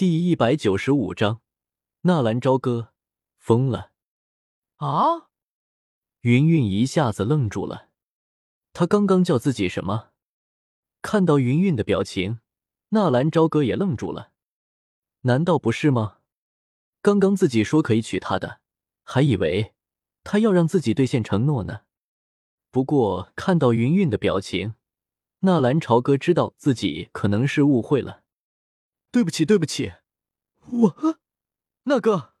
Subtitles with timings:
[0.00, 1.42] 第一百九十五章，
[2.04, 2.94] 纳兰朝歌
[3.36, 3.90] 疯了
[4.76, 5.28] 啊！
[6.22, 7.90] 云云一下子愣住了，
[8.72, 10.12] 他刚刚叫自己什么？
[11.02, 12.40] 看到云云的表情，
[12.88, 14.32] 纳兰朝歌也愣住了。
[15.24, 16.20] 难道不是吗？
[17.02, 18.62] 刚刚自己说可以娶她的，
[19.02, 19.74] 还以为
[20.24, 21.82] 他要让自己兑现承诺呢。
[22.70, 24.76] 不过看到云云的表情，
[25.40, 28.22] 纳兰朝歌知道自己可能是误会了。
[29.12, 29.94] 对不起，对不起，
[30.66, 31.18] 我
[31.82, 32.34] 那个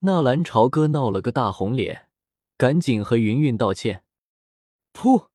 [0.00, 2.08] 纳兰朝歌闹了个大红脸，
[2.56, 4.04] 赶紧和云云道歉。
[4.92, 5.28] 噗！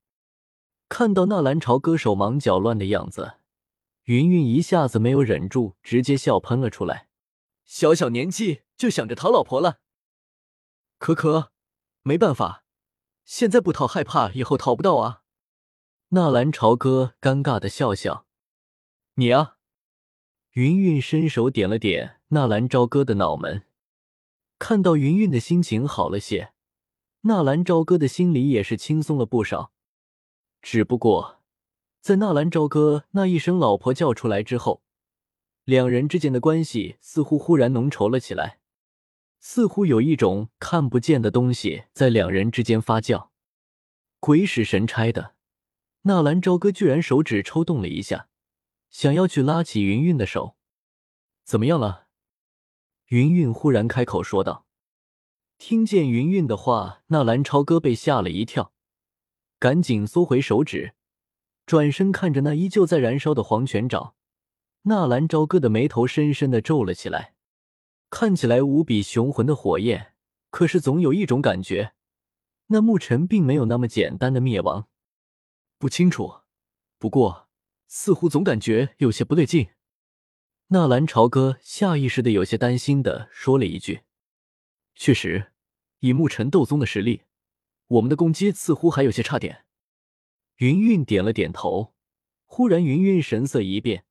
[0.88, 3.34] 看到纳兰朝歌手忙脚乱的样子，
[4.04, 7.08] 云云一下子没有忍住，直接笑喷了出来。
[7.64, 9.80] 小小年纪就想着讨老婆了，
[10.98, 11.52] 可可，
[12.02, 12.64] 没办法，
[13.24, 15.22] 现在不讨害怕以后讨不到啊。
[16.08, 18.26] 纳兰朝歌尴尬的笑笑。
[19.16, 19.58] 你啊。
[20.52, 23.62] 云云伸手点了点纳兰朝歌的脑门，
[24.58, 26.52] 看到云云的心情好了些，
[27.22, 29.72] 纳兰朝歌的心里也是轻松了不少。
[30.60, 31.40] 只不过，
[32.02, 34.82] 在纳兰朝歌那一声“老婆”叫出来之后，
[35.64, 38.58] 两人之间的关系似乎忽然浓稠了起来，
[39.40, 43.28] 似乎有一种看不见的东西在两人之间发酵。
[44.20, 45.34] 鬼使神差的，
[46.02, 48.28] 纳兰朝歌居然手指抽动了一下。
[48.92, 50.54] 想要去拉起云云的手，
[51.44, 52.08] 怎么样了？
[53.06, 54.66] 云云忽然开口说道。
[55.56, 58.74] 听见云云的话，纳兰超哥被吓了一跳，
[59.58, 60.94] 赶紧缩回手指，
[61.64, 64.12] 转身看着那依旧在燃烧的黄泉沼。
[64.82, 67.34] 纳兰朝歌的眉头深深的皱了起来，
[68.10, 70.14] 看起来无比雄浑的火焰，
[70.50, 71.94] 可是总有一种感觉，
[72.66, 74.86] 那牧尘并没有那么简单的灭亡。
[75.78, 76.40] 不清楚，
[76.98, 77.41] 不过。
[77.94, 79.68] 似乎总感觉有些不对劲，
[80.68, 84.00] 纳兰朝歌下意识的有些担心的说了一句
[84.96, 85.52] ：“确实，
[85.98, 87.24] 以牧尘斗宗的实力，
[87.88, 89.66] 我们的攻击似乎还有些差点。”
[90.56, 91.92] 云云点了点头，
[92.46, 94.06] 忽然云云神色一变，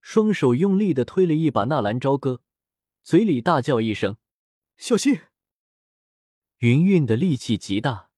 [0.00, 2.42] 双手用力的推了一把纳兰朝歌，
[3.04, 4.16] 嘴里大叫一声
[4.76, 5.20] ：“小心！”
[6.58, 8.10] 云云的力气极大，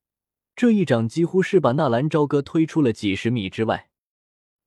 [0.54, 3.90] 这一掌几乎是把纳兰朝歌推出了几十米之外。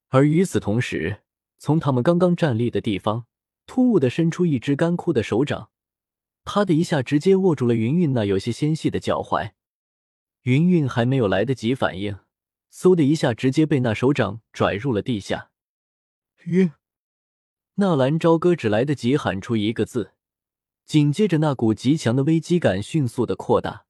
[0.10, 1.22] 而与此同时，
[1.58, 3.26] 从他们刚刚站立的地方，
[3.66, 5.70] 突兀的伸出一只干枯的手掌，
[6.44, 9.52] 啪的一下，直接握住了云云那有些纤细的脚踝。
[10.44, 12.18] 云云还没有来得及反应，
[12.74, 15.52] 嗖的一下，直接被那手掌拽入了地下。
[16.46, 16.72] 晕！
[17.76, 20.14] 纳兰朝歌只来得及喊出一个字，
[20.86, 23.86] 紧接着那股极强的危机感迅速的扩大，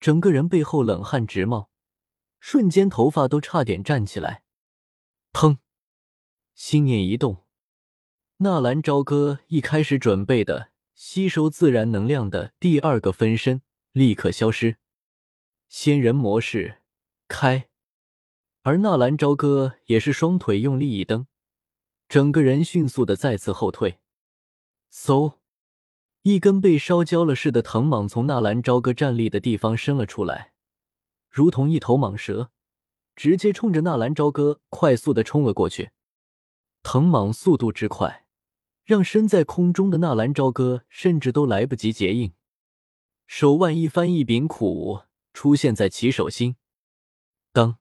[0.00, 1.68] 整个人背后冷汗直冒，
[2.40, 4.44] 瞬间头发都差点站起来。
[5.36, 5.58] 砰！
[6.54, 7.44] 心念一动，
[8.38, 13.60] 纳兰朝歌一开始准备的吸收自然能量的第二个分身
[13.92, 14.78] 立刻消失，
[15.68, 16.78] 仙人模式
[17.28, 17.68] 开。
[18.62, 21.26] 而纳兰朝歌也是双腿用力一蹬，
[22.08, 23.98] 整个人迅速的再次后退。
[24.90, 25.34] 嗖！
[26.22, 30.54] 一根被烧焦了似的藤蟒从纳兰朝歌站立的地方伸了出来，
[31.28, 32.50] 如同一头蟒蛇。
[33.16, 35.90] 直接冲着纳兰朝歌快速的冲了过去，
[36.82, 38.26] 藤蟒速度之快，
[38.84, 42.34] 让身在空中的纳兰朝歌甚至都来不及接应，
[43.26, 45.00] 手腕一翻一柄苦
[45.32, 46.56] 出现在其手心。
[47.52, 47.78] 当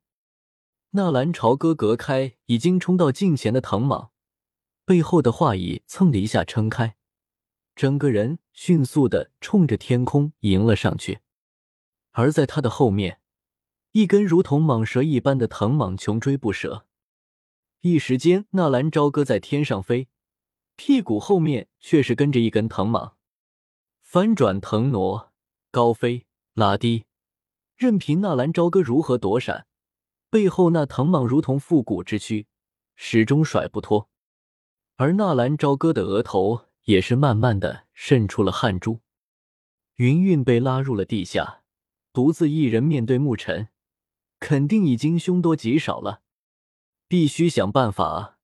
[0.91, 4.11] 纳兰朝歌隔开已经冲到近前的藤蟒，
[4.85, 6.95] 背后的画椅蹭的一下撑开，
[7.75, 11.19] 整个人迅速的冲着天空迎了上去，
[12.11, 13.19] 而在他的后面。
[13.95, 16.85] 一根如同蟒蛇一般的藤蟒穷追不舍，
[17.79, 20.09] 一时间，纳兰朝歌在天上飞，
[20.75, 23.13] 屁股后面却是跟着一根藤蟒，
[24.01, 25.31] 翻转腾挪，
[25.71, 26.25] 高飞
[26.55, 27.05] 拉低，
[27.77, 29.65] 任凭纳兰朝歌如何躲闪，
[30.29, 32.47] 背后那藤蟒如同复古之躯，
[32.97, 34.09] 始终甩不脱。
[34.97, 38.99] 而纳兰朝歌的额头也是慢慢的渗出了汗珠。
[39.95, 41.61] 云云被拉入了地下，
[42.11, 43.69] 独自一人面对牧尘。
[44.47, 46.21] 肯定已经凶多吉少了，
[47.07, 48.37] 必须想办法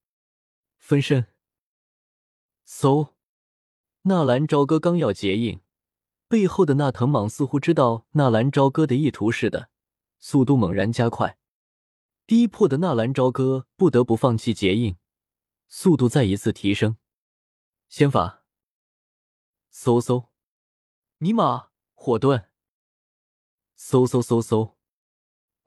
[0.80, 1.27] 分身。
[2.65, 3.13] 嗖！
[4.01, 5.62] 纳兰朝歌刚要结印，
[6.27, 9.69] 背后的那藤蟒似乎知道纳兰朝歌的意图似的，
[10.18, 11.38] 速度猛然加快。
[12.25, 14.98] 逼迫的纳兰朝歌不得不放弃结印，
[15.68, 16.98] 速度再一次提升。
[17.89, 18.44] 仙法！
[19.71, 20.30] 嗖嗖！
[21.19, 21.69] 尼玛！
[21.94, 22.45] 火遁！
[23.77, 24.74] 嗖嗖嗖嗖！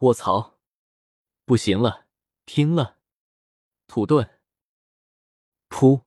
[0.04, 0.58] 卧槽！
[1.46, 2.04] 不行了，
[2.44, 2.98] 拼了！
[3.86, 4.28] 土遁！
[5.70, 6.02] 噗！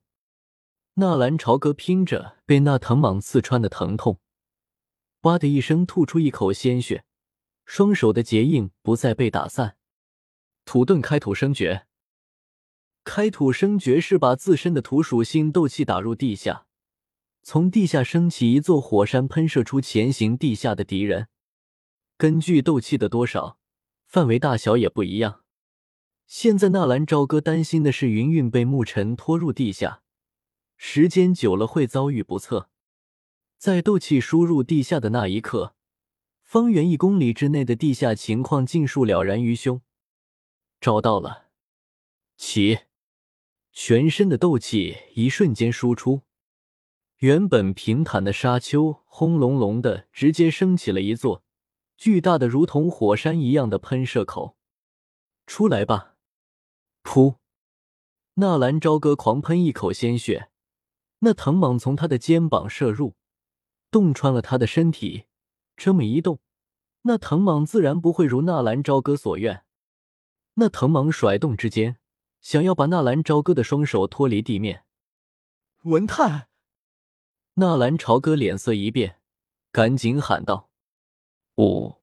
[0.94, 4.20] 纳兰朝歌拼着被那藤蟒刺穿的疼痛，
[5.22, 7.04] 哇的一声吐出一口鲜血，
[7.64, 9.76] 双手的结印不再被打散。
[10.64, 11.88] 土遁开土生诀，
[13.02, 16.68] 开土生诀是把自身的土属性斗气打入地下，
[17.42, 21.26] 从地下升起一座火山，喷射出潜行地下的敌人。
[22.16, 23.57] 根据斗气的多少，
[24.08, 25.42] 范围大小也不一样。
[26.26, 30.02] 现在纳兰朝歌担心的是云云被沐尘拖入地下。
[30.76, 32.70] 时间久了会遭遇不测，
[33.58, 35.74] 在斗气输入地下的那一刻，
[36.42, 39.82] 方圆一公里之内的地下情况尽数了然于胸。
[40.80, 41.48] 找到了，
[42.36, 42.78] 起，
[43.72, 46.22] 全身的斗气一瞬间输出，
[47.18, 51.42] 原本平坦的沙丘轰隆隆的直接升起了一座
[51.98, 54.56] 巨大的如同火山一样的喷射口。
[55.46, 56.14] 出来吧！
[57.02, 57.38] 噗，
[58.34, 60.48] 纳兰朝歌狂喷一口鲜血。
[61.18, 63.16] 那藤蟒从他的肩膀射入，
[63.90, 65.24] 洞穿了他的身体。
[65.76, 66.38] 这么一动，
[67.02, 69.64] 那藤蟒自然不会如纳兰朝歌所愿。
[70.54, 71.96] 那藤蟒甩动之间，
[72.40, 74.84] 想要把纳兰朝歌的双手脱离地面。
[75.82, 76.48] 文泰，
[77.54, 79.20] 纳兰朝歌脸色一变，
[79.72, 80.67] 赶紧喊道
[81.58, 81.96] ：“五！”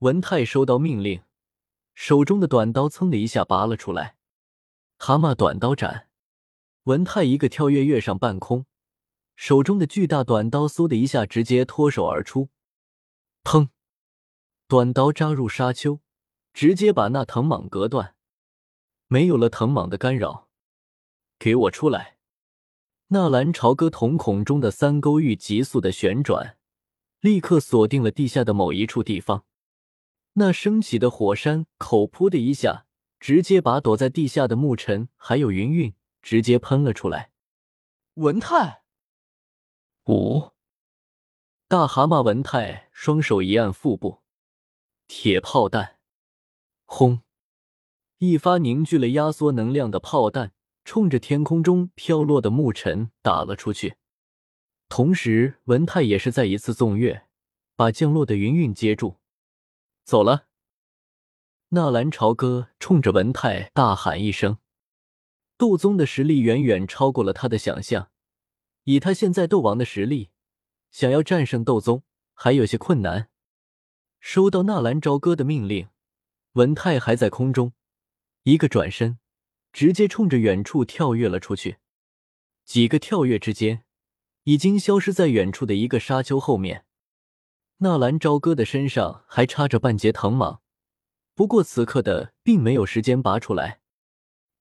[0.00, 1.22] 文泰收到命令，
[1.94, 4.16] 手中的短刀噌的一下拔了出来，
[4.96, 6.08] 蛤蟆短刀斩。
[6.84, 8.66] 文泰一个跳跃跃上半空，
[9.36, 12.48] 手中的巨大短刀嗖的一下直接脱手而出，
[13.44, 13.68] 砰！
[14.66, 16.00] 短刀扎入沙丘，
[16.52, 18.16] 直接把那藤蟒隔断。
[19.06, 20.48] 没有了藤蟒的干扰，
[21.38, 22.16] 给我出来！
[23.08, 26.56] 纳兰朝歌瞳孔中的三勾玉急速的旋转，
[27.22, 29.46] 立刻锁定了地下的某一处地方。
[30.34, 32.84] 那升起的火山口噗的一下，
[33.18, 35.94] 直接把躲在地下的沐尘还有云云。
[36.22, 37.32] 直接喷了出来，
[38.14, 38.84] 文泰，
[40.06, 40.52] 五
[41.66, 44.22] 大蛤蟆文泰双手一按腹部，
[45.08, 45.98] 铁炮弹，
[46.84, 47.22] 轰！
[48.18, 50.52] 一发凝聚了压缩能量的炮弹
[50.84, 53.96] 冲着天空中飘落的暮尘打了出去，
[54.94, 57.26] 同时文泰也是再一次纵跃，
[57.76, 59.16] 把降落的云云接住，
[60.04, 60.48] 走了。
[61.70, 64.58] 纳兰朝歌冲着文泰大喊一声。
[65.56, 68.10] 斗宗的实力远远超过了他的想象，
[68.84, 70.28] 以他现在斗王的实力，
[70.90, 72.02] 想要战胜斗宗
[72.34, 73.30] 还有些困难。
[74.20, 75.88] 收到纳兰朝歌的命令，
[76.52, 77.72] 文泰还在空中，
[78.42, 79.18] 一个转身，
[79.72, 81.78] 直接冲着远处跳跃了出去。
[82.66, 83.84] 几个跳跃之间，
[84.44, 86.84] 已经消失在远处的一个沙丘后面。
[87.78, 90.60] 纳兰朝歌的身上还插着半截藤蟒，
[91.34, 93.80] 不过此刻的并没有时间拔出来。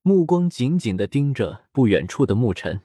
[0.02, 2.82] 目光紧紧的盯着不远处的牧尘，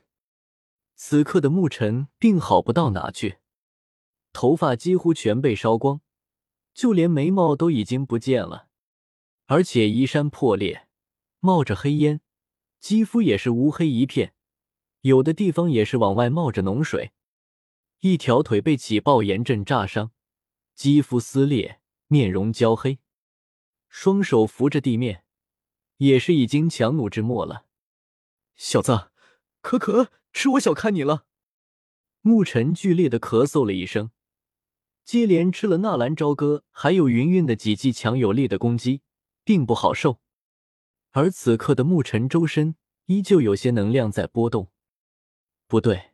[0.94, 3.38] 此刻的牧尘并好不到哪去，
[4.34, 6.02] 头发几乎全被烧光，
[6.74, 8.68] 就连眉毛都已经不见了，
[9.46, 10.88] 而且衣衫破裂，
[11.40, 12.20] 冒着黑烟，
[12.78, 14.34] 肌肤也是乌黑一片，
[15.06, 17.12] 有的地方也是往外冒着脓水，
[18.00, 20.10] 一条腿被起爆炎阵炸伤，
[20.74, 22.98] 肌肤撕裂，面容焦黑，
[23.88, 25.22] 双手扶着地面。
[25.98, 27.66] 也是已经强弩之末了，
[28.56, 29.12] 小子，
[29.60, 31.26] 可可是我小看你了。
[32.22, 34.10] 沐尘剧烈的咳嗽了一声，
[35.04, 39.02] 接连吃了纳兰朝歌还有云云的几记强有力的攻击，
[39.44, 40.18] 并不好受。
[41.12, 44.72] 而此刻的沐尘周身依旧有些能量在波动，
[45.66, 46.12] 不对，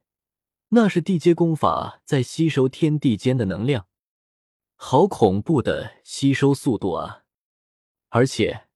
[0.68, 3.86] 那是地阶功法在吸收天地间的能量，
[4.76, 7.24] 好恐怖的吸收速度啊！
[8.08, 8.68] 而且。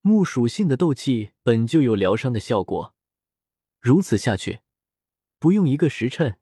[0.00, 2.94] 木属性的斗气本就有疗伤的效果，
[3.80, 4.60] 如此下去，
[5.38, 6.38] 不用一个时辰，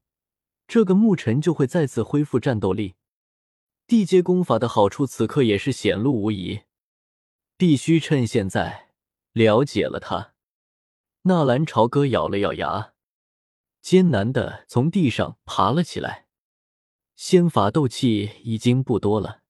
[0.69, 2.95] 这个牧尘就会再次恢复战斗力。
[3.87, 6.65] 地阶功法的好处此刻也是显露无遗，
[7.57, 8.91] 必须趁现在
[9.33, 10.35] 了解了它。
[11.23, 12.93] 纳兰朝歌咬了咬牙，
[13.87, 16.27] 艰难的从地上爬了起来。
[17.15, 19.43] 仙法斗气已经不多了，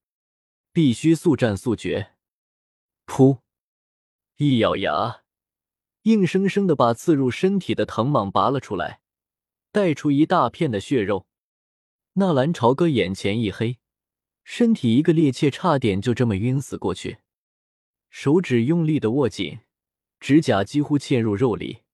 [0.73, 2.13] 必须速战速决。
[3.07, 3.39] 噗！
[4.37, 5.23] 一咬牙，
[6.03, 9.01] 硬生生的把刺入身体的藤蟒拔了出来，
[9.73, 11.27] 带出一大片的血肉。
[12.13, 13.79] 纳兰朝歌眼前一黑，
[14.45, 17.21] 身体一个趔趄，差点就这么晕死过去。
[18.11, 19.61] 手指用力的握紧，
[20.21, 21.85] 指甲几乎嵌入肉里。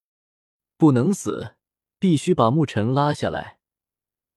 [0.76, 1.54] 不能死，
[2.02, 3.60] 必须把沐尘拉下来，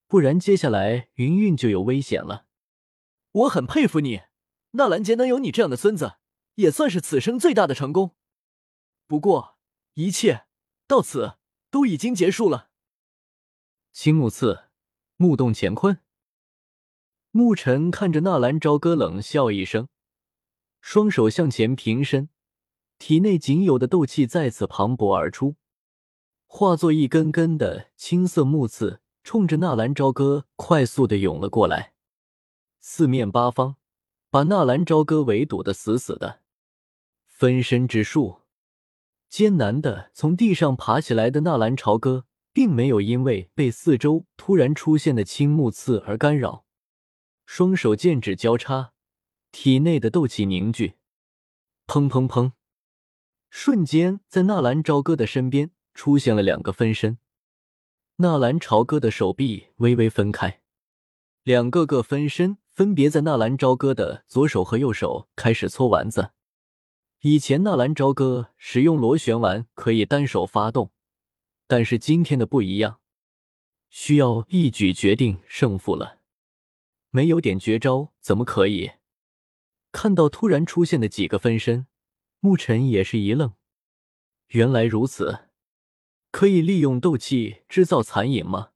[0.05, 2.45] 不然接下来云云就有危险了。
[3.31, 4.22] 我很佩服你，
[4.74, 6.17] 纳兰杰能有你这样的孙子。
[6.53, 8.15] 也算是此生最大的成功。
[9.07, 9.57] 不过，
[9.95, 10.45] 一切
[10.86, 11.39] 到此
[11.72, 12.69] 都已经结束了。
[13.91, 14.65] 青木刺，
[15.17, 16.00] 木动乾坤。
[17.31, 19.88] 沐尘看着纳兰朝歌，冷笑一声，
[20.81, 22.29] 双手向前平伸，
[23.00, 25.55] 体内仅有的斗气再次磅礴而出，
[26.48, 31.94] 化作一根根的青色木刺，冲着纳兰朝歌快速的涌了过来。
[32.80, 33.75] 四面八方，
[34.30, 36.42] 把纳兰朝歌围堵的死死的。
[37.25, 38.42] 分身之术，
[39.28, 46.64] 艰难的从地上爬起来的纳兰朝歌，并没有因为被四周突然出现的青木刺而干扰。
[47.46, 48.94] 双手剑指交叉，
[49.52, 50.96] 体内的斗气凝聚，
[51.86, 52.54] 砰砰砰！
[53.50, 57.18] 瞬间，在纳兰朝歌的身边出现了两个分身。
[58.18, 60.62] 纳兰朝歌的手臂微微分开，
[61.42, 66.32] 两个个分身分别在纳兰朝歌的左手和右手开始搓丸子。
[67.22, 70.92] 以前纳兰朝歌使用螺旋丸可以单手发动，
[71.66, 73.00] 但是今天的不一样，
[73.90, 76.20] 需要一举决定胜负了。
[77.10, 78.92] 没有点绝招怎么可以？
[79.92, 81.88] 看到突然出现的几个分身，
[82.42, 83.54] 沐尘也是一愣。
[84.50, 85.45] 原来如此，
[86.36, 88.72] 可以利用斗气制造残影吗？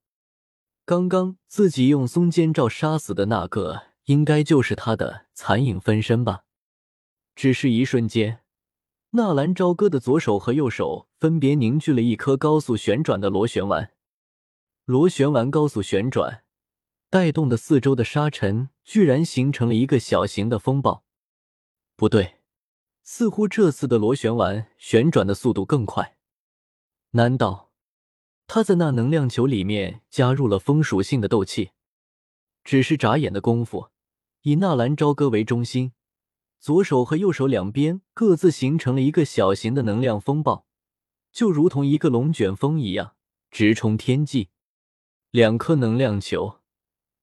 [0.85, 6.45] 刚刚自己用松间罩杀死的那个，应该就是他的残影分身吧？
[7.35, 8.45] 只是一瞬间，
[9.09, 13.91] 纳兰朝歌的左手和右手分别凝聚了一颗高速旋转的螺旋丸，
[14.85, 16.45] 螺旋丸高速旋转。
[17.09, 21.03] 带动的四周的沙尘，居然形成了一个小型的风暴。
[21.97, 22.35] 不对，
[23.03, 26.15] 似乎这次的螺旋丸旋转的速度更快。
[27.11, 27.71] 难道
[28.45, 31.71] 他在那能量球里面加入了风属性的斗气？
[32.63, 33.89] 只是眨眼的功夫，
[34.41, 35.93] 以纳兰朝歌为中心，
[36.59, 40.67] 左手和右手两边各自形成了一个小型的能量风暴，
[41.31, 43.15] 就如同一个龙卷风一样
[43.49, 44.49] 直冲天际。
[45.31, 46.59] 两颗能量球。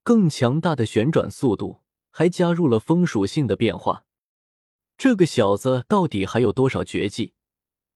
[0.03, 4.05] 更强大的旋转速度，还加入了风属性的变化。
[4.97, 7.35] 这个小子到底还有多少绝技，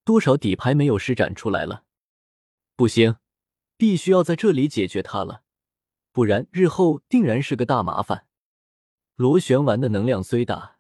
[0.05, 1.85] 多少底牌没有施展出来了？
[2.77, 3.17] 不行，
[3.77, 5.43] 必须要在这里解决他了，
[6.13, 8.27] 不然日后定然是个大麻烦。
[9.17, 10.79] 螺旋丸的能量虽大，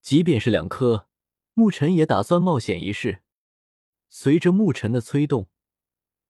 [0.00, 1.08] 即便是两颗，
[1.54, 3.22] 沐尘也打算冒险一试。
[4.08, 5.48] 随着沐尘的催动。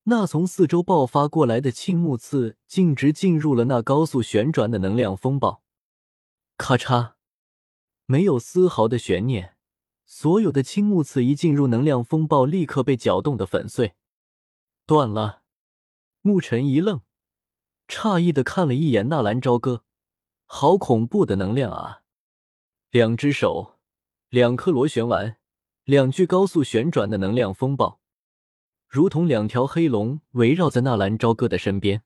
[0.05, 5.63] 那从四周爆发过来的青木刺，径直进入了那高速旋转的能量风暴。
[6.57, 7.13] 咔嚓，
[8.07, 9.57] 没有丝毫的悬念，
[10.13, 13.95] 所有的青木刺一进入能量风暴，立刻被搅动的粉碎，
[14.85, 15.43] 断了。
[16.21, 17.03] 沐尘一愣，
[17.87, 19.85] 诧异的看了一眼纳兰朝歌，
[20.47, 22.03] 好恐怖的能量啊！
[22.91, 23.79] 两只手，
[24.29, 25.37] 两颗螺旋丸，
[25.85, 28.01] 两具高速旋转的能量风暴。
[28.89, 32.03] 如同两条黑龙围绕在纳兰朝歌的身边，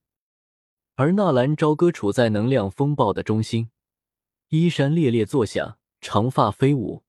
[0.96, 3.70] 而纳兰朝歌处在能量风暴的中心，
[4.50, 7.02] 衣衫猎猎作响，长发飞舞，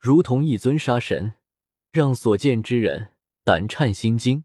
[0.00, 1.34] 如同一尊杀神，
[1.92, 3.08] 让所见之人
[3.44, 4.44] 胆颤心惊。